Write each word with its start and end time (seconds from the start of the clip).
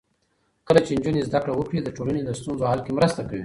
کله 0.67 0.79
چې 0.85 0.91
نجونې 0.97 1.21
زده 1.27 1.39
کړه 1.43 1.53
وکړي، 1.55 1.79
د 1.81 1.89
ټولنې 1.97 2.21
د 2.23 2.29
ستونزو 2.39 2.63
حل 2.71 2.79
کې 2.85 2.91
مرسته 2.97 3.21
کوي. 3.29 3.39